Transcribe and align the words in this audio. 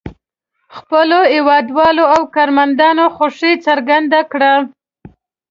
خپلو 0.77 1.19
هېوادوالو 1.35 2.03
او 2.13 2.21
کارمندانو 2.35 3.05
خوښي 3.15 3.53
څرګنده 3.65 4.21
کړه. 4.31 4.53